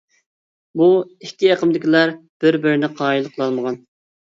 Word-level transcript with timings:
بۇ 0.81 0.87
ئىككى 1.25 1.51
ئېقىمدىكىلەر 1.51 2.15
بىر-بىرىنى 2.47 2.91
قايىل 3.03 3.31
قىلالمىغان. 3.39 3.81